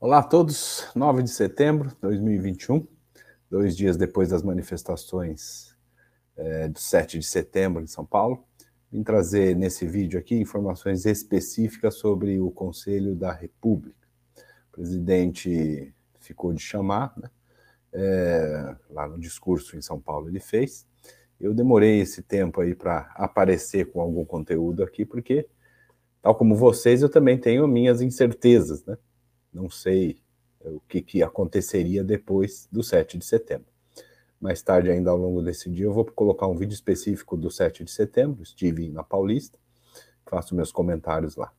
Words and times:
Olá 0.00 0.18
a 0.18 0.22
todos, 0.22 0.88
9 0.94 1.22
de 1.22 1.30
setembro 1.30 1.88
de 1.88 1.96
2021, 2.02 2.86
dois 3.48 3.76
dias 3.76 3.96
depois 3.96 4.28
das 4.28 4.42
manifestações 4.42 5.74
é, 6.36 6.68
do 6.68 6.78
7 6.78 7.20
de 7.20 7.24
setembro 7.24 7.82
em 7.82 7.86
São 7.86 8.04
Paulo. 8.04 8.44
Vim 8.90 9.02
trazer 9.02 9.56
nesse 9.56 9.86
vídeo 9.86 10.18
aqui 10.18 10.34
informações 10.34 11.06
específicas 11.06 11.94
sobre 11.94 12.38
o 12.40 12.50
Conselho 12.50 13.14
da 13.14 13.32
República. 13.32 14.06
O 14.68 14.72
presidente 14.72 15.94
ficou 16.18 16.52
de 16.52 16.60
chamar, 16.60 17.14
né? 17.16 17.30
É, 17.92 18.76
lá 18.90 19.06
no 19.06 19.18
discurso 19.18 19.76
em 19.76 19.80
São 19.80 20.00
Paulo 20.00 20.28
ele 20.28 20.40
fez. 20.40 20.86
Eu 21.40 21.54
demorei 21.54 22.00
esse 22.00 22.20
tempo 22.20 22.60
aí 22.60 22.74
para 22.74 23.12
aparecer 23.14 23.90
com 23.92 24.00
algum 24.00 24.24
conteúdo 24.24 24.82
aqui, 24.82 25.04
porque, 25.04 25.48
tal 26.20 26.34
como 26.34 26.56
vocês, 26.56 27.00
eu 27.00 27.08
também 27.08 27.38
tenho 27.38 27.66
minhas 27.68 28.02
incertezas, 28.02 28.84
né? 28.84 28.98
Não 29.54 29.70
sei 29.70 30.18
o 30.60 30.80
que, 30.80 31.00
que 31.00 31.22
aconteceria 31.22 32.02
depois 32.02 32.68
do 32.70 32.82
7 32.82 33.18
de 33.18 33.24
setembro. 33.24 33.66
Mais 34.40 34.60
tarde, 34.62 34.90
ainda 34.90 35.10
ao 35.10 35.16
longo 35.16 35.40
desse 35.40 35.70
dia, 35.70 35.86
eu 35.86 35.92
vou 35.92 36.04
colocar 36.04 36.46
um 36.46 36.56
vídeo 36.56 36.74
específico 36.74 37.36
do 37.36 37.50
7 37.50 37.84
de 37.84 37.90
setembro, 37.90 38.42
estive 38.42 38.88
na 38.90 39.02
Paulista, 39.02 39.58
faço 40.26 40.54
meus 40.54 40.72
comentários 40.72 41.36
lá. 41.36 41.52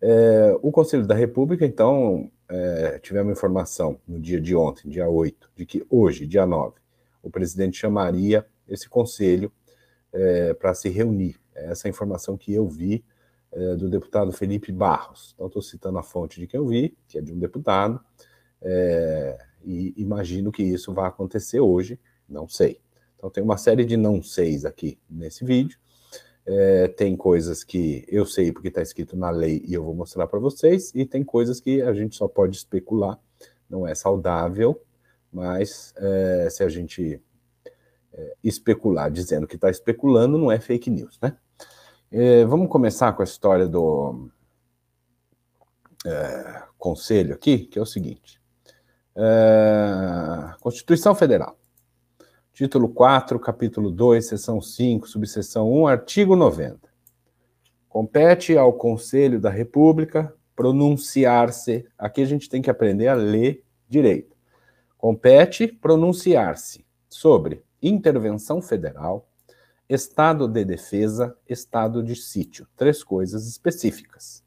É, 0.00 0.56
o 0.62 0.72
Conselho 0.72 1.06
da 1.06 1.14
República, 1.14 1.66
então, 1.66 2.30
é, 2.48 2.98
tivemos 2.98 3.32
informação 3.32 4.00
no 4.06 4.18
dia 4.20 4.40
de 4.40 4.54
ontem, 4.54 4.88
dia 4.88 5.08
8, 5.08 5.50
de 5.54 5.66
que 5.66 5.86
hoje, 5.90 6.26
dia 6.26 6.46
9, 6.46 6.74
o 7.22 7.30
presidente 7.30 7.78
chamaria 7.78 8.46
esse 8.68 8.88
conselho 8.88 9.52
é, 10.12 10.54
para 10.54 10.74
se 10.74 10.88
reunir. 10.88 11.40
É 11.54 11.70
essa 11.70 11.88
informação 11.88 12.36
que 12.36 12.52
eu 12.52 12.66
vi 12.66 13.04
é, 13.52 13.76
do 13.76 13.88
deputado 13.88 14.32
Felipe 14.32 14.72
Barros. 14.72 15.32
Então, 15.34 15.46
estou 15.46 15.62
citando 15.62 15.98
a 15.98 16.02
fonte 16.02 16.40
de 16.40 16.46
quem 16.46 16.58
eu 16.58 16.66
vi, 16.66 16.96
que 17.06 17.18
é 17.18 17.20
de 17.20 17.32
um 17.32 17.38
deputado, 17.38 18.00
é, 18.60 19.38
e 19.62 19.92
imagino 19.96 20.50
que 20.50 20.62
isso 20.62 20.92
vai 20.92 21.06
acontecer 21.06 21.60
hoje, 21.60 22.00
não 22.28 22.48
sei. 22.48 22.80
Então, 23.16 23.30
tem 23.30 23.44
uma 23.44 23.56
série 23.56 23.84
de 23.84 23.96
não 23.96 24.22
seis 24.22 24.64
aqui 24.64 24.98
nesse 25.08 25.44
vídeo. 25.44 25.78
É, 26.44 26.88
tem 26.88 27.16
coisas 27.16 27.62
que 27.62 28.04
eu 28.08 28.26
sei 28.26 28.50
porque 28.50 28.68
está 28.68 28.82
escrito 28.82 29.16
na 29.16 29.30
lei 29.30 29.62
e 29.64 29.74
eu 29.74 29.84
vou 29.84 29.94
mostrar 29.94 30.26
para 30.26 30.40
vocês, 30.40 30.90
e 30.94 31.04
tem 31.04 31.22
coisas 31.22 31.60
que 31.60 31.82
a 31.82 31.92
gente 31.92 32.16
só 32.16 32.26
pode 32.26 32.56
especular, 32.56 33.20
não 33.70 33.86
é 33.86 33.94
saudável, 33.94 34.82
mas 35.32 35.94
se 36.50 36.64
a 36.64 36.68
gente 36.68 37.22
especular 38.42 39.10
dizendo 39.10 39.46
que 39.46 39.54
está 39.54 39.70
especulando, 39.70 40.36
não 40.36 40.50
é 40.50 40.58
fake 40.58 40.90
news, 40.90 41.18
né? 41.22 41.36
É, 42.14 42.44
vamos 42.44 42.68
começar 42.68 43.10
com 43.14 43.22
a 43.22 43.24
história 43.24 43.66
do 43.66 44.28
é, 46.04 46.62
conselho 46.76 47.34
aqui, 47.34 47.60
que 47.60 47.78
é 47.78 47.82
o 47.82 47.86
seguinte. 47.86 48.38
É, 49.16 50.52
Constituição 50.60 51.14
Federal. 51.14 51.56
Título 52.52 52.90
4, 52.90 53.40
capítulo 53.40 53.90
2, 53.90 54.26
seção 54.26 54.60
5, 54.60 55.08
subseção 55.08 55.72
1, 55.72 55.86
artigo 55.86 56.36
90. 56.36 56.80
Compete 57.88 58.58
ao 58.58 58.74
Conselho 58.74 59.40
da 59.40 59.48
República 59.48 60.34
pronunciar-se. 60.54 61.88
Aqui 61.96 62.20
a 62.20 62.26
gente 62.26 62.46
tem 62.46 62.60
que 62.60 62.68
aprender 62.68 63.08
a 63.08 63.14
ler 63.14 63.64
direito. 63.88 64.36
Compete 64.98 65.66
pronunciar-se 65.66 66.84
sobre 67.08 67.64
intervenção 67.82 68.60
federal, 68.60 69.31
estado 69.88 70.48
de 70.48 70.64
defesa, 70.64 71.36
estado 71.48 72.02
de 72.02 72.16
sítio. 72.16 72.66
Três 72.76 73.02
coisas 73.02 73.46
específicas. 73.46 74.42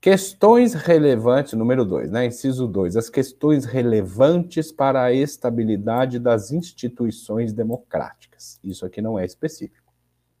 Questões 0.00 0.72
relevantes, 0.72 1.52
número 1.52 1.84
dois, 1.84 2.10
né? 2.10 2.24
Inciso 2.24 2.66
dois, 2.66 2.96
as 2.96 3.10
questões 3.10 3.66
relevantes 3.66 4.72
para 4.72 5.02
a 5.02 5.12
estabilidade 5.12 6.18
das 6.18 6.52
instituições 6.52 7.52
democráticas. 7.52 8.58
Isso 8.64 8.86
aqui 8.86 9.02
não 9.02 9.18
é 9.18 9.26
específico. 9.26 9.92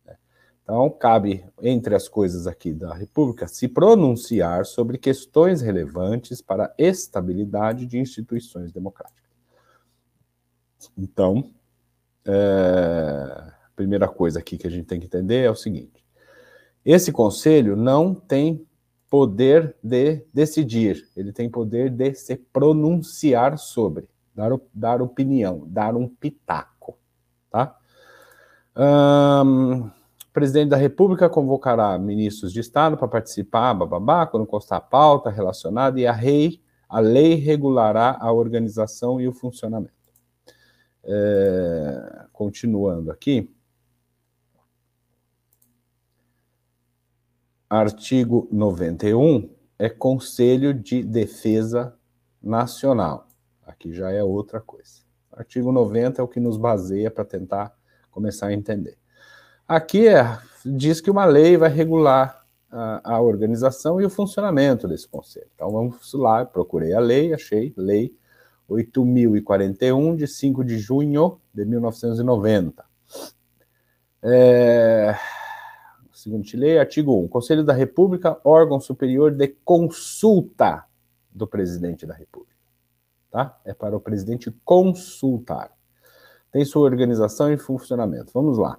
Né? 0.06 0.16
Então, 0.62 0.88
cabe, 0.88 1.44
entre 1.60 1.94
as 1.94 2.08
coisas 2.08 2.46
aqui 2.46 2.72
da 2.72 2.94
República, 2.94 3.46
se 3.46 3.68
pronunciar 3.68 4.64
sobre 4.64 4.96
questões 4.96 5.60
relevantes 5.60 6.40
para 6.40 6.64
a 6.64 6.74
estabilidade 6.78 7.84
de 7.84 7.98
instituições 7.98 8.72
democráticas. 8.72 9.28
Então, 10.96 11.50
é 12.24 13.59
primeira 13.80 14.06
coisa 14.06 14.40
aqui 14.40 14.58
que 14.58 14.66
a 14.66 14.70
gente 14.70 14.84
tem 14.84 15.00
que 15.00 15.06
entender 15.06 15.42
é 15.42 15.50
o 15.50 15.54
seguinte: 15.54 16.04
esse 16.84 17.10
conselho 17.10 17.74
não 17.74 18.14
tem 18.14 18.66
poder 19.08 19.74
de 19.82 20.22
decidir, 20.34 21.08
ele 21.16 21.32
tem 21.32 21.48
poder 21.48 21.88
de 21.88 22.12
se 22.14 22.36
pronunciar 22.36 23.58
sobre, 23.58 24.06
dar, 24.34 24.52
dar 24.74 25.00
opinião, 25.00 25.64
dar 25.66 25.96
um 25.96 26.06
pitaco, 26.06 26.98
tá? 27.50 27.74
Um, 28.76 29.86
o 29.86 30.32
presidente 30.32 30.68
da 30.68 30.76
República 30.76 31.28
convocará 31.28 31.98
ministros 31.98 32.52
de 32.52 32.60
Estado 32.60 32.98
para 32.98 33.08
participar, 33.08 33.72
bababá, 33.72 34.26
quando 34.26 34.46
constar 34.46 34.78
a 34.78 34.82
pauta 34.82 35.30
relacionada, 35.30 35.98
e 35.98 36.06
a, 36.06 36.12
rei, 36.12 36.60
a 36.86 37.00
lei 37.00 37.34
regulará 37.34 38.18
a 38.20 38.30
organização 38.30 39.18
e 39.20 39.26
o 39.26 39.32
funcionamento. 39.32 39.94
É, 41.02 42.26
continuando 42.30 43.10
aqui, 43.10 43.50
Artigo 47.70 48.48
91 48.50 49.48
é 49.78 49.88
Conselho 49.88 50.74
de 50.74 51.04
Defesa 51.04 51.94
Nacional. 52.42 53.28
Aqui 53.64 53.94
já 53.94 54.10
é 54.10 54.24
outra 54.24 54.60
coisa. 54.60 55.02
Artigo 55.30 55.70
90 55.70 56.20
é 56.20 56.24
o 56.24 56.26
que 56.26 56.40
nos 56.40 56.56
baseia 56.56 57.12
para 57.12 57.24
tentar 57.24 57.72
começar 58.10 58.48
a 58.48 58.52
entender. 58.52 58.98
Aqui 59.68 60.08
é, 60.08 60.36
diz 60.66 61.00
que 61.00 61.12
uma 61.12 61.24
lei 61.24 61.56
vai 61.56 61.70
regular 61.70 62.44
a, 62.68 63.14
a, 63.14 63.20
organização 63.20 64.00
e 64.00 64.04
o 64.04 64.10
funcionamento 64.10 64.88
desse 64.88 65.06
conselho. 65.06 65.46
Então 65.54 65.70
vamos 65.70 66.12
lá, 66.12 66.44
procurei 66.44 66.92
a 66.92 66.98
lei, 66.98 67.32
achei 67.32 67.72
lei 67.76 68.12
8041 68.68 70.16
de 70.16 70.26
5 70.26 70.64
de 70.64 70.76
junho 70.76 71.40
de 71.54 71.64
1990. 71.64 72.84
É, 74.24 75.16
seguinte 76.20 76.56
lei, 76.56 76.78
artigo 76.78 77.18
1. 77.24 77.28
Conselho 77.28 77.64
da 77.64 77.72
República, 77.72 78.38
órgão 78.44 78.78
superior 78.78 79.30
de 79.30 79.48
consulta 79.64 80.84
do 81.30 81.46
presidente 81.46 82.06
da 82.06 82.14
República. 82.14 82.54
Tá? 83.30 83.58
É 83.64 83.72
para 83.72 83.96
o 83.96 84.00
presidente 84.00 84.50
consultar. 84.64 85.72
Tem 86.52 86.64
sua 86.64 86.82
organização 86.82 87.50
e 87.50 87.56
funcionamento. 87.56 88.32
Vamos 88.34 88.58
lá. 88.58 88.78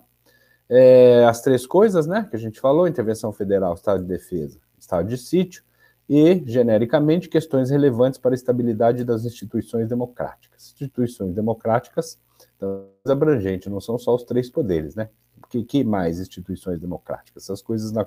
É, 0.69 1.25
as 1.25 1.41
três 1.41 1.66
coisas, 1.66 2.06
né, 2.06 2.28
que 2.30 2.35
a 2.35 2.40
gente 2.40 2.59
falou: 2.59 2.88
intervenção 2.88 3.31
federal, 3.31 3.74
estado 3.74 4.03
de 4.03 4.07
defesa, 4.07 4.59
estado 4.78 5.07
de 5.07 5.18
sítio, 5.18 5.63
e, 6.07 6.44
genericamente, 6.46 7.30
questões 7.30 7.69
relevantes 7.69 8.19
para 8.19 8.31
a 8.31 8.35
estabilidade 8.35 9.03
das 9.03 9.25
instituições 9.25 9.88
democráticas. 9.88 10.72
Instituições 10.74 11.34
democráticas, 11.34 12.19
então, 12.56 12.88
abrangente, 13.07 13.69
não 13.69 13.80
são 13.80 13.97
só 13.97 14.13
os 14.13 14.24
três 14.24 14.50
poderes, 14.50 14.96
né? 14.96 15.09
Que, 15.50 15.63
que 15.63 15.84
mais 15.84 16.19
instituições 16.19 16.79
democráticas? 16.79 17.44
Essas 17.44 17.62
coisas 17.62 17.91
na, 17.91 18.06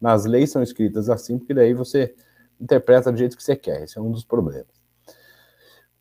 nas 0.00 0.24
leis 0.24 0.50
são 0.50 0.62
escritas 0.62 1.08
assim, 1.08 1.38
porque 1.38 1.54
daí 1.54 1.74
você 1.74 2.14
interpreta 2.60 3.10
do 3.10 3.18
jeito 3.18 3.36
que 3.36 3.42
você 3.42 3.56
quer. 3.56 3.82
Esse 3.82 3.98
é 3.98 4.00
um 4.00 4.10
dos 4.10 4.24
problemas. 4.24 4.74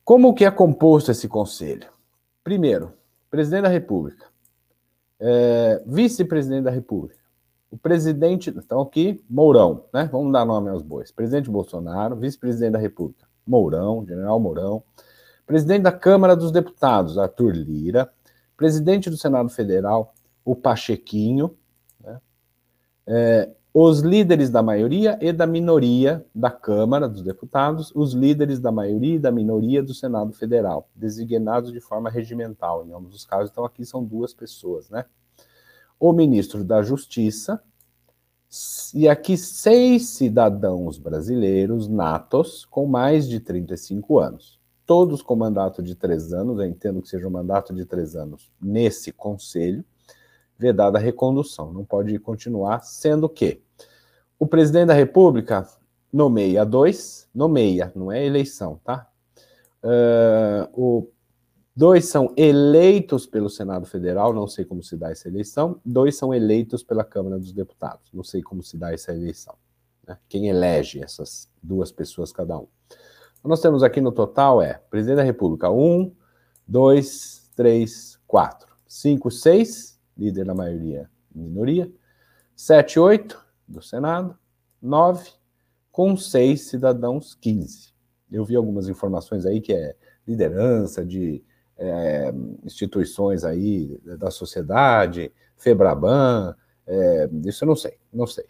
Como 0.03 0.33
que 0.33 0.45
é 0.45 0.51
composto 0.51 1.11
esse 1.11 1.27
conselho? 1.27 1.87
Primeiro, 2.43 2.93
presidente 3.29 3.63
da 3.63 3.69
República, 3.69 4.25
é, 5.19 5.81
vice-presidente 5.85 6.63
da 6.63 6.71
República, 6.71 7.23
o 7.71 7.77
presidente, 7.77 8.51
então 8.51 8.81
aqui, 8.81 9.23
Mourão, 9.27 9.85
né? 9.91 10.07
Vamos 10.11 10.31
dar 10.31 10.45
nome 10.45 10.69
aos 10.69 10.83
bois. 10.83 11.11
Presidente 11.11 11.49
Bolsonaro, 11.49 12.15
vice-presidente 12.15 12.73
da 12.73 12.79
República, 12.79 13.25
Mourão, 13.47 14.05
general 14.05 14.39
Mourão, 14.39 14.83
presidente 15.45 15.81
da 15.81 15.91
Câmara 15.91 16.35
dos 16.35 16.51
Deputados, 16.51 17.17
Arthur 17.17 17.53
Lira, 17.53 18.11
presidente 18.55 19.09
do 19.09 19.17
Senado 19.17 19.49
Federal, 19.49 20.12
o 20.43 20.55
Pachequinho, 20.55 21.55
né? 21.99 22.19
é, 23.07 23.49
os 23.73 24.01
líderes 24.01 24.51
da 24.51 24.61
maioria 24.61 25.17
e 25.19 25.33
da 25.33 25.47
minoria 25.47 26.23
da 26.33 26.51
Câmara 26.51 27.09
dos 27.09 27.23
Deputados, 27.23 27.91
os 27.95 28.13
líderes 28.13 28.59
da 28.59 28.71
maioria 28.71 29.15
e 29.15 29.19
da 29.19 29.31
minoria 29.31 29.81
do 29.81 29.93
Senado 29.93 30.31
Federal, 30.31 30.87
designados 30.95 31.71
de 31.71 31.79
forma 31.79 32.09
regimental, 32.09 32.85
em 32.85 32.93
ambos 32.93 33.15
os 33.15 33.25
casos. 33.25 33.49
Então, 33.49 33.65
aqui 33.65 33.83
são 33.83 34.03
duas 34.03 34.33
pessoas, 34.33 34.89
né? 34.89 35.05
O 35.99 36.13
ministro 36.13 36.63
da 36.63 36.83
Justiça, 36.83 37.63
e 38.93 39.09
aqui 39.09 39.35
seis 39.35 40.09
cidadãos 40.09 40.99
brasileiros 40.99 41.87
natos 41.87 42.65
com 42.65 42.85
mais 42.85 43.27
de 43.27 43.39
35 43.39 44.19
anos. 44.19 44.59
Todos 44.85 45.23
com 45.23 45.35
mandato 45.35 45.81
de 45.81 45.95
três 45.95 46.31
anos, 46.31 46.59
eu 46.59 46.65
entendo 46.65 47.01
que 47.01 47.07
seja 47.07 47.27
um 47.27 47.31
mandato 47.31 47.73
de 47.73 47.85
três 47.85 48.15
anos 48.15 48.51
nesse 48.61 49.11
conselho, 49.11 49.83
vedada 50.57 50.97
a 50.97 51.01
recondução, 51.01 51.73
não 51.73 51.83
pode 51.83 52.17
continuar, 52.19 52.83
sendo 52.83 53.27
que 53.27 53.61
o 54.39 54.47
presidente 54.47 54.87
da 54.87 54.93
República 54.93 55.67
nomeia 56.11 56.65
dois, 56.65 57.27
nomeia, 57.33 57.91
não 57.95 58.11
é 58.11 58.25
eleição, 58.25 58.79
tá? 58.83 59.07
Uh, 59.83 60.69
o, 60.73 61.09
dois 61.75 62.05
são 62.05 62.31
eleitos 62.37 63.25
pelo 63.25 63.49
Senado 63.49 63.85
Federal, 63.85 64.33
não 64.33 64.47
sei 64.47 64.63
como 64.63 64.83
se 64.83 64.95
dá 64.95 65.11
essa 65.11 65.27
eleição, 65.27 65.81
dois 65.83 66.15
são 66.15 66.33
eleitos 66.33 66.83
pela 66.83 67.03
Câmara 67.03 67.39
dos 67.39 67.51
Deputados, 67.51 68.09
não 68.13 68.23
sei 68.23 68.41
como 68.41 68.63
se 68.63 68.77
dá 68.77 68.93
essa 68.93 69.11
eleição. 69.11 69.55
Né? 70.07 70.17
Quem 70.29 70.47
elege 70.47 71.03
essas 71.03 71.49
duas 71.61 71.91
pessoas 71.91 72.31
cada 72.31 72.57
um. 72.57 72.67
Nós 73.43 73.59
temos 73.59 73.83
aqui 73.83 73.99
no 73.99 74.11
total 74.11 74.61
é 74.61 74.79
presidente 74.89 75.17
da 75.17 75.23
República, 75.23 75.69
um, 75.69 76.13
dois, 76.65 77.49
três, 77.55 78.17
quatro, 78.25 78.73
cinco, 78.87 79.29
seis, 79.29 79.99
líder 80.17 80.45
da 80.45 80.53
maioria, 80.53 81.09
minoria, 81.33 81.91
sete, 82.55 82.99
oito 82.99 83.43
do 83.67 83.81
Senado, 83.81 84.37
nove, 84.81 85.29
com 85.91 86.15
seis 86.17 86.67
cidadãos, 86.67 87.35
quinze. 87.35 87.93
Eu 88.31 88.43
vi 88.45 88.55
algumas 88.55 88.87
informações 88.87 89.45
aí 89.45 89.61
que 89.61 89.73
é 89.73 89.95
liderança 90.27 91.05
de 91.05 91.43
é, 91.77 92.33
instituições 92.63 93.43
aí 93.43 93.99
da 94.19 94.31
sociedade, 94.31 95.31
Febraban, 95.57 96.55
é, 96.85 97.29
isso 97.45 97.63
eu 97.63 97.67
não 97.67 97.75
sei, 97.75 97.97
não 98.11 98.27
sei 98.27 98.45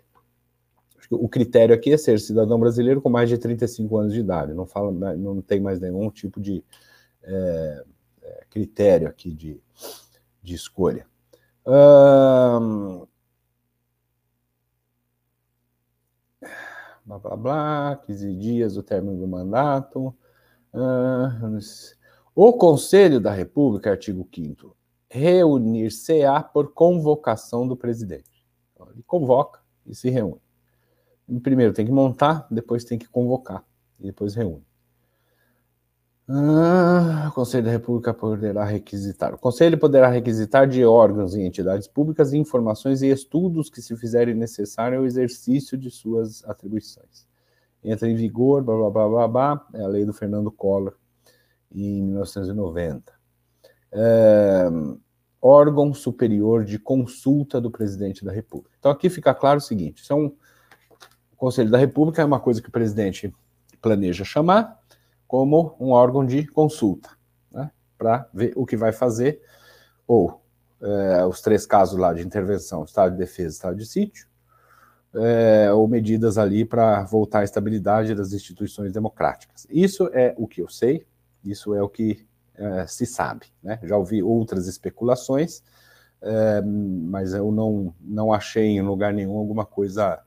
o 1.11 1.27
critério 1.27 1.75
aqui 1.75 1.91
é 1.91 1.97
ser 1.97 2.19
cidadão 2.19 2.59
brasileiro 2.59 3.01
com 3.01 3.09
mais 3.09 3.29
de 3.29 3.37
35 3.37 3.97
anos 3.97 4.13
de 4.13 4.19
idade. 4.19 4.53
Não 4.53 4.65
fala, 4.65 4.91
não 5.15 5.41
tem 5.41 5.59
mais 5.59 5.79
nenhum 5.79 6.09
tipo 6.09 6.39
de 6.39 6.63
é, 7.23 7.83
é, 8.21 8.43
critério 8.49 9.07
aqui 9.07 9.31
de, 9.31 9.61
de 10.41 10.53
escolha. 10.53 11.05
Blá 17.05 17.19
blá 17.19 17.35
blá, 17.35 17.95
15 18.05 18.35
dias 18.35 18.73
do 18.75 18.83
término 18.83 19.17
do 19.17 19.27
mandato. 19.27 20.15
o 22.35 22.53
Conselho 22.53 23.19
da 23.19 23.31
República, 23.31 23.91
artigo 23.91 24.27
5 24.33 24.75
reunir-se-á 25.13 26.41
por 26.41 26.73
convocação 26.73 27.67
do 27.67 27.77
presidente. 27.77 28.43
Então, 28.73 28.89
ele 28.91 29.03
convoca 29.03 29.59
e 29.85 29.93
se 29.93 30.09
reúne. 30.09 30.41
Primeiro 31.43 31.71
tem 31.71 31.85
que 31.85 31.91
montar, 31.91 32.47
depois 32.49 32.83
tem 32.83 32.97
que 32.97 33.07
convocar, 33.07 33.63
e 33.99 34.07
depois 34.07 34.33
reúne. 34.33 34.65
Ah, 36.27 37.27
o 37.29 37.33
Conselho 37.33 37.65
da 37.65 37.71
República 37.71 38.13
poderá 38.13 38.63
requisitar. 38.63 39.33
O 39.33 39.37
Conselho 39.37 39.77
poderá 39.77 40.07
requisitar 40.07 40.67
de 40.67 40.85
órgãos 40.85 41.35
e 41.35 41.41
entidades 41.41 41.85
públicas 41.85 42.33
informações 42.33 43.01
e 43.01 43.09
estudos 43.09 43.69
que 43.69 43.81
se 43.81 43.95
fizerem 43.97 44.33
necessário 44.33 44.99
ao 44.99 45.05
exercício 45.05 45.77
de 45.77 45.91
suas 45.91 46.43
atribuições. 46.45 47.27
Entra 47.83 48.07
em 48.07 48.15
vigor, 48.15 48.63
blá 48.63 48.75
blá 48.75 48.89
blá 48.89 49.09
blá, 49.09 49.27
blá 49.27 49.67
é 49.73 49.83
a 49.83 49.87
lei 49.87 50.05
do 50.05 50.13
Fernando 50.13 50.49
Collor, 50.49 50.95
em 51.69 52.01
1990. 52.03 53.11
É, 53.91 54.69
órgão 55.41 55.93
superior 55.93 56.63
de 56.63 56.79
consulta 56.79 57.59
do 57.59 57.69
presidente 57.69 58.23
da 58.23 58.31
República. 58.31 58.73
Então 58.79 58.89
aqui 58.89 59.09
fica 59.09 59.35
claro 59.35 59.57
o 59.57 59.61
seguinte: 59.61 60.05
são 60.05 60.33
Conselho 61.35 61.69
da 61.69 61.77
República 61.77 62.21
é 62.21 62.25
uma 62.25 62.39
coisa 62.39 62.61
que 62.61 62.69
o 62.69 62.71
presidente 62.71 63.33
planeja 63.81 64.23
chamar 64.23 64.81
como 65.33 65.75
um 65.79 65.89
órgão 65.89 66.23
de 66.23 66.45
consulta, 66.45 67.09
né, 67.51 67.71
para 67.97 68.29
ver 68.31 68.53
o 68.55 68.67
que 68.67 68.77
vai 68.77 68.91
fazer, 68.93 69.41
ou 70.05 70.39
é, 70.79 71.25
os 71.25 71.41
três 71.41 71.65
casos 71.65 71.97
lá 71.97 72.13
de 72.13 72.21
intervenção, 72.21 72.83
estado 72.83 73.13
de 73.13 73.17
defesa, 73.17 73.55
estado 73.55 73.75
de 73.75 73.83
sítio, 73.83 74.27
é, 75.15 75.73
ou 75.73 75.87
medidas 75.87 76.37
ali 76.37 76.63
para 76.63 77.01
voltar 77.05 77.39
à 77.39 77.43
estabilidade 77.43 78.13
das 78.13 78.31
instituições 78.31 78.93
democráticas. 78.93 79.65
Isso 79.71 80.07
é 80.13 80.35
o 80.37 80.47
que 80.47 80.61
eu 80.61 80.69
sei, 80.69 81.03
isso 81.43 81.73
é 81.73 81.81
o 81.81 81.89
que 81.89 82.27
é, 82.53 82.85
se 82.85 83.07
sabe. 83.07 83.47
Né? 83.63 83.79
Já 83.81 83.97
ouvi 83.97 84.21
outras 84.21 84.67
especulações, 84.67 85.63
é, 86.21 86.61
mas 86.61 87.33
eu 87.33 87.51
não, 87.51 87.91
não 87.99 88.31
achei 88.31 88.67
em 88.67 88.83
lugar 88.83 89.11
nenhum 89.11 89.35
alguma 89.35 89.65
coisa 89.65 90.21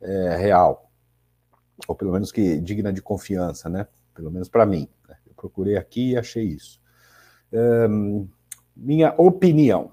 é, 0.00 0.34
real, 0.34 0.90
ou 1.86 1.94
pelo 1.94 2.10
menos 2.10 2.32
que 2.32 2.58
digna 2.58 2.90
de 2.90 3.02
confiança, 3.02 3.68
né? 3.68 3.86
Pelo 4.16 4.30
menos 4.30 4.48
para 4.48 4.66
mim. 4.66 4.88
Né? 5.08 5.16
Eu 5.26 5.34
procurei 5.34 5.76
aqui 5.76 6.12
e 6.12 6.16
achei 6.16 6.44
isso. 6.44 6.80
minha 8.74 9.14
opinião, 9.16 9.92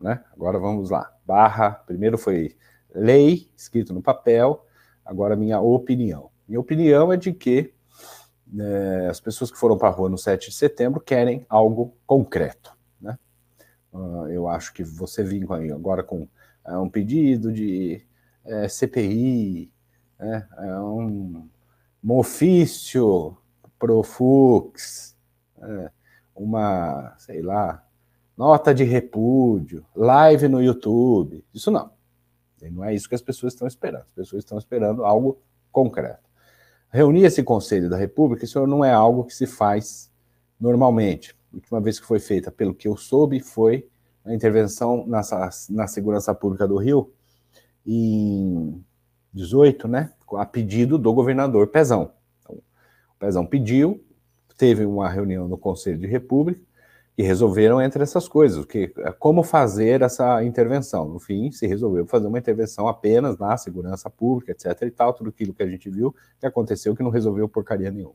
né? 0.00 0.22
Agora 0.32 0.58
vamos 0.58 0.90
lá. 0.90 1.10
Barra, 1.24 1.70
primeiro 1.70 2.18
foi 2.18 2.56
lei, 2.94 3.48
escrito 3.56 3.94
no 3.94 4.02
papel, 4.02 4.66
agora 5.04 5.36
minha 5.36 5.60
opinião. 5.60 6.30
Minha 6.48 6.60
opinião 6.60 7.12
é 7.12 7.16
de 7.16 7.32
que 7.32 7.72
é, 8.58 9.06
as 9.08 9.20
pessoas 9.20 9.50
que 9.50 9.58
foram 9.58 9.78
para 9.78 9.88
a 9.88 9.92
rua 9.92 10.08
no 10.08 10.18
7 10.18 10.50
de 10.50 10.56
setembro 10.56 11.00
querem 11.00 11.46
algo 11.48 11.94
concreto. 12.04 12.76
Né? 13.00 13.16
Uh, 13.92 14.26
eu 14.28 14.48
acho 14.48 14.72
que 14.72 14.82
você 14.82 15.22
vir 15.22 15.46
agora 15.72 16.02
com 16.02 16.22
uh, 16.66 16.80
um 16.80 16.88
pedido 16.88 17.52
de 17.52 18.04
é, 18.44 18.68
CPI, 18.68 19.70
né, 20.18 20.48
é 20.58 20.80
um, 20.80 21.48
um 22.02 22.18
ofício 22.18 23.36
pro 23.80 24.02
Fux, 24.02 25.16
é, 25.58 25.90
uma, 26.36 27.14
sei 27.18 27.40
lá, 27.40 27.82
nota 28.36 28.72
de 28.74 28.84
repúdio, 28.84 29.84
live 29.96 30.46
no 30.46 30.62
YouTube. 30.62 31.44
Isso 31.52 31.70
não. 31.70 31.90
Não 32.70 32.84
é 32.84 32.94
isso 32.94 33.08
que 33.08 33.14
as 33.14 33.22
pessoas 33.22 33.54
estão 33.54 33.66
esperando. 33.66 34.02
As 34.02 34.12
pessoas 34.12 34.44
estão 34.44 34.58
esperando 34.58 35.02
algo 35.02 35.40
concreto. 35.72 36.28
Reunir 36.90 37.24
esse 37.24 37.42
Conselho 37.42 37.88
da 37.88 37.96
República, 37.96 38.44
isso 38.44 38.66
não 38.66 38.84
é 38.84 38.92
algo 38.92 39.24
que 39.24 39.34
se 39.34 39.46
faz 39.46 40.12
normalmente. 40.60 41.34
A 41.52 41.56
última 41.56 41.80
vez 41.80 41.98
que 41.98 42.06
foi 42.06 42.20
feita, 42.20 42.50
pelo 42.50 42.74
que 42.74 42.86
eu 42.86 42.96
soube, 42.96 43.40
foi 43.40 43.88
a 44.24 44.34
intervenção 44.34 45.06
na, 45.06 45.22
na 45.70 45.86
segurança 45.86 46.34
pública 46.34 46.68
do 46.68 46.76
Rio, 46.76 47.10
em 47.86 48.84
18, 49.32 49.88
né, 49.88 50.12
a 50.34 50.44
pedido 50.44 50.98
do 50.98 51.12
governador 51.14 51.68
Pezão. 51.68 52.12
Pezão 53.20 53.44
pediu, 53.44 54.02
teve 54.56 54.84
uma 54.84 55.08
reunião 55.08 55.46
no 55.46 55.58
Conselho 55.58 55.98
de 55.98 56.06
República 56.06 56.60
e 57.16 57.22
resolveram 57.22 57.82
entre 57.82 58.02
essas 58.02 58.26
coisas, 58.26 58.64
que, 58.64 58.88
como 59.18 59.42
fazer 59.42 60.00
essa 60.00 60.42
intervenção. 60.42 61.06
No 61.06 61.18
fim, 61.18 61.52
se 61.52 61.66
resolveu 61.66 62.06
fazer 62.06 62.26
uma 62.26 62.38
intervenção 62.38 62.88
apenas 62.88 63.36
na 63.36 63.54
segurança 63.58 64.08
pública, 64.08 64.52
etc. 64.52 64.82
e 64.82 64.90
tal, 64.90 65.12
tudo 65.12 65.28
aquilo 65.28 65.52
que 65.52 65.62
a 65.62 65.66
gente 65.66 65.90
viu 65.90 66.14
que 66.38 66.46
aconteceu 66.46 66.96
que 66.96 67.02
não 67.02 67.10
resolveu 67.10 67.46
porcaria 67.46 67.90
nenhuma. 67.90 68.14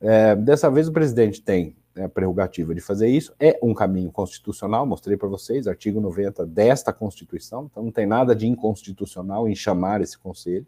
É, 0.00 0.36
dessa 0.36 0.70
vez 0.70 0.86
o 0.86 0.92
presidente 0.92 1.42
tem 1.42 1.76
né, 1.94 2.04
a 2.04 2.08
prerrogativa 2.08 2.72
de 2.72 2.80
fazer 2.80 3.08
isso, 3.08 3.34
é 3.40 3.58
um 3.60 3.74
caminho 3.74 4.12
constitucional, 4.12 4.86
mostrei 4.86 5.16
para 5.16 5.28
vocês, 5.28 5.66
artigo 5.66 6.00
90 6.00 6.46
desta 6.46 6.92
Constituição, 6.92 7.68
então 7.68 7.82
não 7.82 7.90
tem 7.90 8.06
nada 8.06 8.34
de 8.34 8.46
inconstitucional 8.46 9.48
em 9.48 9.56
chamar 9.56 10.00
esse 10.00 10.16
conselho, 10.16 10.66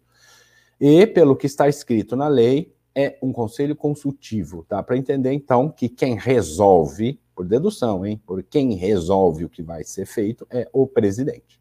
e 0.81 1.07
pelo 1.07 1.37
que 1.37 1.47
está 1.47 1.69
escrito 1.69 2.16
na 2.16 2.26
lei, 2.26 2.75
é 2.94 3.18
um 3.22 3.32
conselho 3.32 3.75
consultivo, 3.75 4.66
dá 4.68 4.82
para 4.82 4.96
entender 4.96 5.32
então 5.32 5.68
que 5.68 5.88
quem 5.88 6.16
resolve, 6.16 7.18
por 7.34 7.46
dedução, 7.46 8.04
hein, 8.04 8.20
por 8.26 8.42
quem 8.42 8.75
resolve 8.75 9.44
o 9.44 9.49
que 9.49 9.62
vai 9.62 9.84
ser 9.84 10.06
feito 10.06 10.46
é 10.50 10.68
o 10.72 10.87
presidente. 10.87 11.61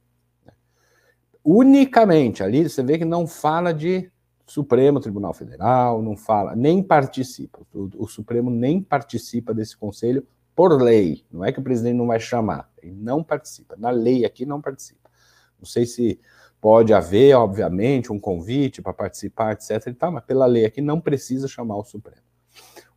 Unicamente, 1.44 2.44
ali 2.44 2.70
você 2.70 2.84
vê 2.84 2.98
que 2.98 3.06
não 3.06 3.26
fala 3.26 3.74
de 3.74 4.12
Supremo 4.52 5.00
Tribunal 5.00 5.34
Federal 5.34 6.02
não 6.02 6.18
fala, 6.18 6.56
nem 6.56 6.84
participa. 6.84 7.62
O, 7.74 7.90
o, 8.04 8.08
Supremo 8.08 8.52
nem 8.52 8.82
participa 8.82 9.54
desse 9.54 9.78
conselho 9.78 10.28
por 10.54 10.82
lei. 10.82 11.24
Não 11.32 11.46
é 11.46 11.54
que 11.54 11.60
o 11.60 11.64
presidente 11.64 11.96
não 11.96 12.08
vai 12.08 12.20
chamar, 12.20 12.70
ele 12.84 12.94
não 12.94 13.24
participa. 13.24 13.78
Na 13.78 13.90
lei 13.90 14.26
aqui 14.26 14.46
não 14.46 14.60
participa. 14.60 15.10
Não 15.58 15.66
sei 15.66 15.86
se 15.86 16.20
pode 16.62 16.94
haver, 16.94 17.34
obviamente, 17.36 18.14
um 18.14 18.20
convite 18.20 18.84
para 18.84 18.94
participar, 18.94 19.54
etc. 19.54 19.88
E 19.88 19.94
tal, 19.94 20.12
mas 20.12 20.24
pela 20.24 20.46
lei 20.46 20.64
aqui 20.64 20.80
não 20.80 21.02
precisa 21.02 21.48
chamar 21.48 21.76
o 21.78 21.84
Supremo. 21.84 22.22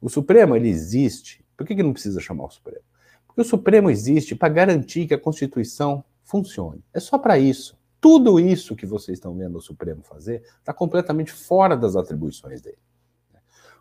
O 0.01 0.11
Supremo 0.11 0.55
ele 0.55 0.69
existe. 0.69 1.43
Por 1.57 1.67
que, 1.67 1.75
que 1.75 1.83
não 1.83 1.95
precisa 1.95 2.21
chamar 2.21 2.45
o 2.45 2.51
Supremo? 2.51 2.85
Porque 3.27 3.41
o 3.41 3.45
Supremo 3.45 3.91
existe 3.91 4.37
para 4.37 4.53
garantir 4.53 5.07
que 5.07 5.15
a 5.15 5.19
Constituição 5.19 6.05
funcione. 6.23 6.85
É 6.93 7.01
só 7.01 7.19
para 7.19 7.39
isso. 7.39 7.77
Tudo 8.01 8.39
isso 8.39 8.77
que 8.77 8.85
vocês 8.85 9.17
estão 9.17 9.35
vendo 9.35 9.57
o 9.57 9.63
Supremo 9.63 10.03
fazer 10.03 10.43
está 10.59 10.75
completamente 10.75 11.33
fora 11.33 11.75
das 11.75 11.97
atribuições 11.97 12.61
dele. 12.61 12.79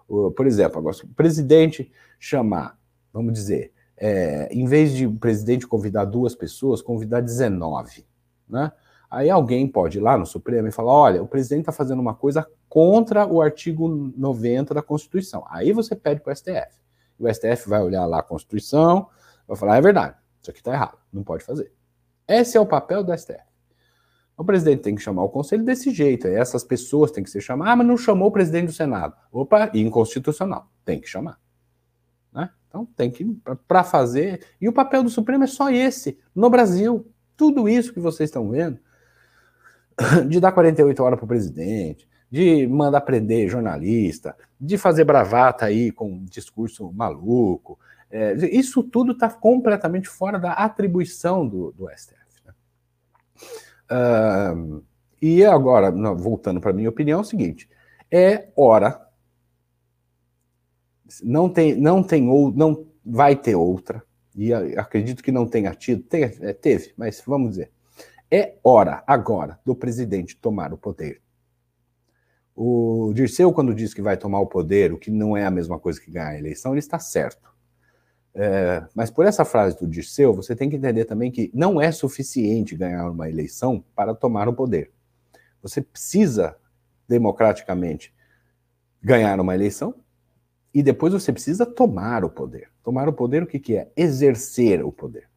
Por 0.07 0.47
exemplo, 0.47 0.79
agora, 0.79 0.95
se 0.95 1.03
o 1.03 1.09
presidente 1.09 1.91
chamar, 2.19 2.77
vamos 3.11 3.33
dizer, 3.33 3.73
é, 3.97 4.47
em 4.51 4.65
vez 4.65 4.93
de 4.93 5.05
o 5.05 5.15
presidente 5.15 5.67
convidar 5.67 6.05
duas 6.05 6.35
pessoas, 6.35 6.81
convidar 6.81 7.21
19, 7.21 8.05
né? 8.47 8.71
Aí 9.13 9.29
alguém 9.29 9.67
pode 9.67 9.99
ir 9.99 10.01
lá 10.01 10.17
no 10.17 10.25
Supremo 10.25 10.67
e 10.67 10.71
falar: 10.71 10.91
olha, 10.91 11.21
o 11.21 11.27
presidente 11.27 11.59
está 11.59 11.71
fazendo 11.71 11.99
uma 11.99 12.15
coisa 12.15 12.49
contra 12.67 13.27
o 13.27 13.43
artigo 13.43 13.87
90 13.87 14.73
da 14.73 14.81
Constituição. 14.81 15.45
Aí 15.51 15.71
você 15.71 15.95
pede 15.95 16.19
para 16.19 16.33
o 16.33 16.35
STF. 16.35 16.81
O 17.19 17.31
STF 17.31 17.69
vai 17.69 17.83
olhar 17.83 18.07
lá 18.07 18.21
a 18.21 18.23
Constituição, 18.23 19.07
vai 19.47 19.55
falar: 19.55 19.77
é 19.77 19.81
verdade, 19.81 20.17
isso 20.41 20.49
aqui 20.49 20.61
está 20.61 20.73
errado, 20.73 20.97
não 21.13 21.23
pode 21.23 21.43
fazer. 21.43 21.71
Esse 22.27 22.57
é 22.57 22.59
o 22.59 22.65
papel 22.65 23.03
do 23.03 23.15
STF. 23.15 23.43
O 24.35 24.43
presidente 24.43 24.81
tem 24.81 24.95
que 24.95 25.01
chamar 25.01 25.23
o 25.23 25.29
conselho 25.29 25.63
desse 25.63 25.91
jeito, 25.91 26.25
essas 26.25 26.63
pessoas 26.63 27.11
têm 27.11 27.23
que 27.23 27.29
ser 27.29 27.39
chamadas, 27.39 27.73
ah, 27.73 27.75
mas 27.75 27.85
não 27.85 27.97
chamou 27.97 28.29
o 28.29 28.31
presidente 28.31 28.65
do 28.65 28.73
Senado. 28.73 29.15
Opa, 29.31 29.69
inconstitucional, 29.75 30.71
tem 30.83 30.99
que 30.99 31.07
chamar. 31.07 31.39
Né? 32.33 32.49
Então 32.67 32.83
tem 32.95 33.11
que, 33.11 33.23
para 33.67 33.83
fazer, 33.83 34.43
e 34.59 34.67
o 34.67 34.73
papel 34.73 35.03
do 35.03 35.09
Supremo 35.11 35.43
é 35.43 35.47
só 35.47 35.69
esse, 35.69 36.17
no 36.33 36.49
Brasil, 36.49 37.07
tudo 37.37 37.69
isso 37.69 37.93
que 37.93 37.99
vocês 37.99 38.29
estão 38.31 38.49
vendo, 38.49 38.79
de 40.27 40.39
dar 40.39 40.51
48 40.51 41.03
horas 41.03 41.17
para 41.17 41.25
o 41.25 41.27
presidente, 41.27 42.07
de 42.29 42.67
mandar 42.67 43.01
prender 43.01 43.49
jornalista, 43.49 44.35
de 44.59 44.77
fazer 44.77 45.03
bravata 45.03 45.65
aí 45.65 45.91
com 45.91 46.11
um 46.11 46.25
discurso 46.25 46.91
maluco, 46.91 47.79
é, 48.09 48.33
isso 48.55 48.83
tudo 48.83 49.13
está 49.13 49.27
completamente 49.27 50.07
fora 50.07 50.37
da 50.39 50.53
atribuição 50.53 51.47
do, 51.47 51.71
do 51.71 51.89
STF. 51.89 52.15
Né? 52.45 52.53
Uh, 53.91 54.83
e 55.19 55.43
agora, 55.43 55.89
voltando 56.13 56.61
para 56.61 56.73
minha 56.73 56.89
opinião, 56.89 57.19
é 57.19 57.21
o 57.21 57.25
seguinte: 57.25 57.67
é 58.11 58.49
hora. 58.55 59.01
Não 61.23 61.49
tem, 61.49 61.75
não 61.75 62.03
tem 62.03 62.29
ou 62.29 62.51
não 62.51 62.85
vai 63.03 63.35
ter 63.35 63.55
outra. 63.55 64.03
E 64.35 64.53
acredito 64.53 65.23
que 65.23 65.31
não 65.31 65.47
tenha 65.47 65.73
tido, 65.73 66.05
é, 66.11 66.53
teve, 66.53 66.93
mas 66.95 67.23
vamos 67.25 67.51
dizer, 67.51 67.71
é 68.33 68.57
hora 68.63 69.03
agora 69.05 69.59
do 69.63 69.75
presidente 69.75 70.35
tomar 70.35 70.73
o 70.73 70.77
poder. 70.77 71.21
O 72.55 73.11
Dirceu, 73.13 73.53
quando 73.53 73.75
diz 73.75 73.93
que 73.93 74.01
vai 74.01 74.17
tomar 74.17 74.39
o 74.39 74.47
poder, 74.47 74.91
o 74.91 74.97
que 74.97 75.11
não 75.11 75.37
é 75.37 75.45
a 75.45 75.51
mesma 75.51 75.77
coisa 75.77 76.01
que 76.01 76.09
ganhar 76.09 76.29
a 76.29 76.37
eleição, 76.39 76.71
ele 76.71 76.79
está 76.79 76.97
certo. 76.97 77.53
É, 78.33 78.83
mas 78.95 79.11
por 79.11 79.25
essa 79.27 79.45
frase 79.45 79.77
do 79.77 79.87
Dirceu, 79.87 80.33
você 80.33 80.55
tem 80.55 80.67
que 80.67 80.75
entender 80.75 81.05
também 81.05 81.29
que 81.29 81.51
não 81.53 81.79
é 81.79 81.91
suficiente 81.91 82.75
ganhar 82.75 83.07
uma 83.11 83.29
eleição 83.29 83.85
para 83.95 84.15
tomar 84.15 84.47
o 84.49 84.53
poder. 84.53 84.91
Você 85.61 85.79
precisa, 85.79 86.57
democraticamente, 87.07 88.11
ganhar 88.99 89.39
uma 89.39 89.53
eleição 89.53 89.93
e 90.73 90.81
depois 90.81 91.13
você 91.13 91.31
precisa 91.31 91.67
tomar 91.67 92.25
o 92.25 92.29
poder. 92.31 92.71
Tomar 92.83 93.07
o 93.07 93.13
poder, 93.13 93.43
o 93.43 93.47
que, 93.47 93.59
que 93.59 93.77
é? 93.77 93.91
Exercer 93.95 94.83
o 94.83 94.91
poder. 94.91 95.29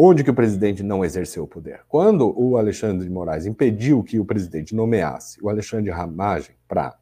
Onde 0.00 0.22
que 0.22 0.30
o 0.30 0.34
presidente 0.34 0.80
não 0.80 1.04
exerceu 1.04 1.42
o 1.42 1.48
poder? 1.48 1.80
Quando 1.88 2.32
o 2.40 2.56
Alexandre 2.56 3.04
de 3.04 3.12
Moraes 3.12 3.46
impediu 3.46 4.00
que 4.04 4.20
o 4.20 4.24
presidente 4.24 4.72
nomeasse 4.72 5.42
o 5.42 5.48
Alexandre 5.48 5.90
Ramagem 5.90 6.54
para 6.68 6.96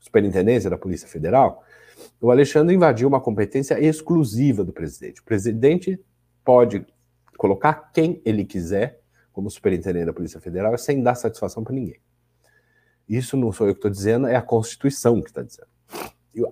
superintendência 0.00 0.68
da 0.68 0.76
Polícia 0.76 1.06
Federal, 1.06 1.62
o 2.20 2.28
Alexandre 2.28 2.74
invadiu 2.74 3.06
uma 3.06 3.20
competência 3.20 3.80
exclusiva 3.80 4.64
do 4.64 4.72
presidente. 4.72 5.20
O 5.20 5.24
presidente 5.24 6.00
pode 6.44 6.84
colocar 7.38 7.92
quem 7.94 8.20
ele 8.24 8.44
quiser 8.44 9.00
como 9.30 9.48
superintendente 9.48 10.06
da 10.06 10.12
Polícia 10.12 10.40
Federal 10.40 10.76
sem 10.76 11.04
dar 11.04 11.14
satisfação 11.14 11.62
para 11.62 11.74
ninguém. 11.74 12.00
Isso 13.08 13.36
não 13.36 13.52
sou 13.52 13.68
eu 13.68 13.74
que 13.74 13.78
estou 13.78 13.90
dizendo, 13.90 14.26
é 14.26 14.34
a 14.34 14.42
Constituição 14.42 15.22
que 15.22 15.28
está 15.28 15.42
dizendo 15.42 15.75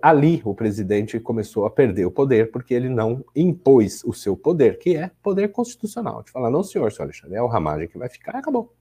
ali 0.01 0.41
o 0.45 0.55
presidente 0.55 1.21
começou 1.21 1.67
a 1.67 1.71
perder 1.71 2.07
o 2.07 2.11
poder 2.11 2.51
porque 2.51 2.73
ele 2.73 2.89
não 2.89 3.25
impôs 3.35 4.03
o 4.05 4.13
seu 4.13 4.37
poder, 4.37 4.79
que 4.79 4.97
é 4.97 5.11
poder 5.23 5.49
constitucional. 5.49 6.23
De 6.23 6.31
falar, 6.31 6.51
não, 6.51 6.63
senhor, 6.63 6.91
senhor 6.91 7.05
Alexandre, 7.05 7.37
é 7.37 7.43
o 7.43 7.47
Ramagem 7.47 7.89
que 7.89 7.99
vai 7.99 8.09
ficar 8.09 8.37
acabou. 8.37 8.73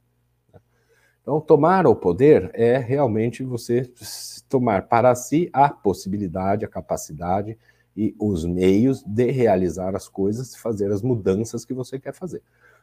Então, 1.21 1.39
tomar 1.39 1.87
o 1.87 1.95
poder 1.95 2.51
é 2.53 2.77
realmente 2.77 3.43
você 3.43 3.89
tomar 4.49 4.87
para 4.87 5.15
si 5.15 5.49
a 5.53 5.69
possibilidade, 5.69 6.65
a 6.65 6.67
capacidade 6.67 7.57
e 7.95 8.13
os 8.19 8.45
meios 8.45 9.01
de 9.03 9.31
realizar 9.31 9.95
as 9.95 10.09
coisas, 10.09 10.55
fazer 10.55 10.91
as 10.91 11.01
mudanças 11.01 11.63
que 11.63 11.73
você 11.73 11.97
quer 11.97 12.13
fazer. 12.13 12.41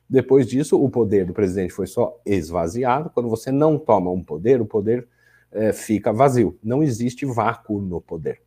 Depois 0.08 0.46
disso, 0.46 0.82
o 0.82 0.88
poder 0.88 1.26
do 1.26 1.32
presidente 1.32 1.72
foi 1.72 1.86
só 1.86 2.18
esvaziado. 2.24 3.10
Quando 3.10 3.28
você 3.28 3.52
não 3.52 3.78
toma 3.78 4.10
um 4.10 4.22
poder, 4.22 4.60
o 4.60 4.66
poder 4.66 5.06
é, 5.52 5.73
fica 5.73 6.12
vazio. 6.12 6.59
Não 6.62 6.83
existe 6.83 7.25
vácuo 7.25 7.80
no 7.80 8.00
poder. 8.00 8.40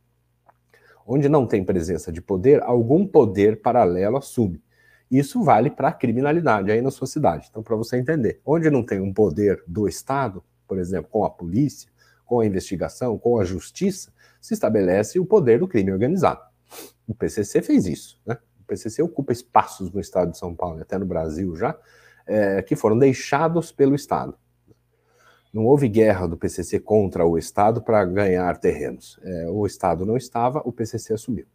Onde 1.06 1.28
não 1.28 1.46
tem 1.46 1.64
presença 1.64 2.10
de 2.10 2.22
poder, 2.22 2.62
algum 2.62 3.06
poder 3.06 3.60
paralelo 3.60 4.16
assume. 4.16 4.62
Isso 5.10 5.42
vale 5.42 5.70
para 5.70 5.88
a 5.88 5.92
criminalidade 5.92 6.70
aí 6.70 6.80
na 6.80 6.90
sua 6.90 7.06
cidade. 7.06 7.48
Então, 7.50 7.62
para 7.62 7.76
você 7.76 7.98
entender, 7.98 8.40
onde 8.44 8.70
não 8.70 8.82
tem 8.82 9.00
um 9.00 9.12
poder 9.12 9.62
do 9.66 9.86
Estado, 9.86 10.42
por 10.66 10.78
exemplo, 10.78 11.10
com 11.10 11.24
a 11.24 11.30
polícia, 11.30 11.90
com 12.24 12.40
a 12.40 12.46
investigação, 12.46 13.18
com 13.18 13.38
a 13.38 13.44
justiça, 13.44 14.10
se 14.40 14.54
estabelece 14.54 15.18
o 15.18 15.26
poder 15.26 15.58
do 15.58 15.68
crime 15.68 15.92
organizado. 15.92 16.40
O 17.06 17.14
PCC 17.14 17.60
fez 17.60 17.86
isso. 17.86 18.18
Né? 18.26 18.36
O 18.60 18.64
PCC 18.66 19.02
ocupa 19.02 19.32
espaços 19.32 19.92
no 19.92 20.00
estado 20.00 20.30
de 20.30 20.38
São 20.38 20.54
Paulo, 20.54 20.80
até 20.80 20.98
no 20.98 21.04
Brasil 21.04 21.54
já, 21.54 21.78
é, 22.26 22.62
que 22.62 22.74
foram 22.74 22.98
deixados 22.98 23.70
pelo 23.70 23.94
Estado. 23.94 24.36
Não 25.54 25.66
houve 25.66 25.88
guerra 25.88 26.26
do 26.26 26.36
PCC 26.36 26.80
contra 26.80 27.24
o 27.24 27.38
Estado 27.38 27.80
para 27.80 28.04
ganhar 28.04 28.58
terrenos. 28.58 29.20
É, 29.22 29.48
o 29.48 29.64
Estado 29.64 30.04
não 30.04 30.16
estava, 30.16 30.60
o 30.64 30.72
PCC 30.72 31.14
assumiu. 31.14 31.46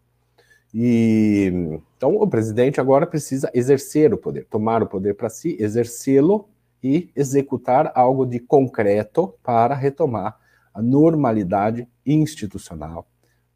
E 0.73 1.51
então 1.97 2.15
o 2.15 2.25
presidente 2.25 2.79
agora 2.79 3.05
precisa 3.05 3.51
exercer 3.53 4.13
o 4.13 4.17
poder, 4.17 4.45
tomar 4.45 4.81
o 4.81 4.87
poder 4.87 5.15
para 5.15 5.29
si, 5.29 5.57
exercê-lo 5.59 6.47
e 6.81 7.11
executar 7.13 7.91
algo 7.93 8.25
de 8.25 8.39
concreto 8.39 9.33
para 9.43 9.75
retomar 9.75 10.39
a 10.73 10.81
normalidade 10.81 11.85
institucional 12.05 13.05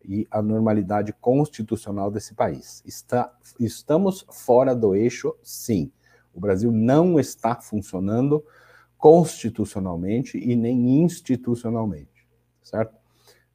e 0.04 0.28
a 0.30 0.42
normalidade 0.42 1.14
constitucional 1.14 2.12
desse 2.12 2.34
país. 2.34 2.84
Está, 2.86 3.32
estamos 3.58 4.26
fora 4.30 4.76
do 4.76 4.94
eixo, 4.94 5.34
sim. 5.42 5.90
O 6.34 6.40
Brasil 6.42 6.70
não 6.70 7.18
está 7.18 7.56
funcionando 7.56 8.44
constitucionalmente 9.04 10.38
e 10.38 10.56
nem 10.56 11.02
institucionalmente, 11.04 12.26
certo? 12.62 12.98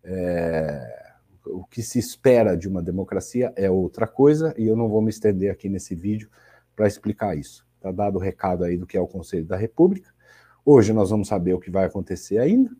É, 0.05 1.14
o 1.47 1.64
que 1.64 1.83
se 1.83 1.99
espera 1.99 2.55
de 2.55 2.69
uma 2.69 2.83
democracia 2.83 3.50
é 3.57 3.71
outra 3.71 4.07
coisa 4.07 4.55
e 4.59 4.67
eu 4.67 4.76
não 4.76 4.90
vou 4.90 5.00
me 5.00 5.09
estender 5.09 5.50
aqui 5.50 5.71
nesse 5.71 5.95
vídeo 5.95 6.28
para 6.76 6.87
explicar 6.87 7.35
isso. 7.35 7.67
Está 7.76 7.90
dado 7.90 8.17
o 8.17 8.21
recado 8.21 8.62
aí 8.62 8.76
do 8.76 8.87
que 8.87 8.95
é 8.95 9.00
o 9.00 9.07
Conselho 9.07 9.47
da 9.47 9.57
República. 9.57 10.12
Hoje 10.67 10.93
nós 10.93 11.09
vamos 11.09 11.28
saber 11.28 11.55
o 11.55 11.59
que 11.59 11.71
vai 11.71 11.87
acontecer 11.87 12.37
ainda. 12.37 12.71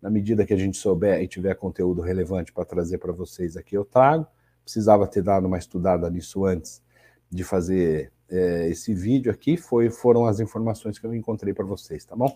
Na 0.00 0.08
medida 0.08 0.46
que 0.46 0.54
a 0.54 0.58
gente 0.58 0.78
souber 0.78 1.20
e 1.20 1.28
tiver 1.28 1.56
conteúdo 1.56 2.00
relevante 2.00 2.54
para 2.54 2.64
trazer 2.64 2.96
para 2.96 3.12
vocês 3.12 3.54
aqui, 3.54 3.76
eu 3.76 3.84
trago. 3.84 4.26
Precisava 4.64 5.06
ter 5.06 5.22
dado 5.22 5.46
uma 5.46 5.58
estudada 5.58 6.08
nisso 6.08 6.46
antes 6.46 6.82
de 7.30 7.44
fazer 7.44 8.10
é, 8.30 8.68
esse 8.68 8.94
vídeo 8.94 9.30
aqui 9.32 9.56
foi, 9.56 9.90
foram 9.90 10.26
as 10.26 10.40
informações 10.40 10.98
que 10.98 11.06
eu 11.06 11.14
encontrei 11.14 11.54
para 11.54 11.64
vocês, 11.64 12.04
tá 12.04 12.14
bom? 12.14 12.34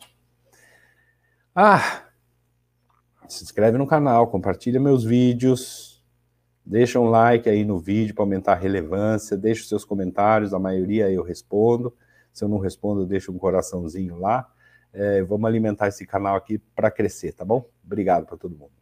Ah, 1.54 2.04
se 3.28 3.44
inscreve 3.44 3.76
no 3.76 3.87
canal, 3.87 4.28
compartilha 4.28 4.80
meus 4.80 5.04
vídeos, 5.04 6.02
deixa 6.64 6.99
um 6.99 7.11
like 7.11 7.49
aí 7.49 7.64
no 7.64 7.78
vídeo 7.78 8.14
para 8.14 8.25
aumentar 8.25 8.52
a 8.52 8.56
relevância, 8.56 9.37
deixa 9.37 9.62
os 9.62 9.68
seus 9.68 9.84
comentários, 9.84 10.54
a 10.54 10.58
maioria 10.58 11.11
eu 11.11 11.22
respondo. 11.22 11.94
Se 12.32 12.44
eu 12.44 12.49
não 12.49 12.58
respondo, 12.58 13.04
deixa 13.04 13.30
um 13.30 13.37
coraçãozinho 13.37 14.18
lá. 14.18 14.50
É, 14.92 15.22
vamos 15.22 15.46
alimentar 15.46 15.88
esse 15.88 16.06
canal 16.06 16.37
aqui 16.37 16.58
para 16.75 16.90
crescer, 16.90 17.32
tá 17.32 17.44
bom? 17.44 17.68
Obrigado 17.84 18.26
para 18.26 18.37
todo 18.37 18.56
mundo. 18.56 18.81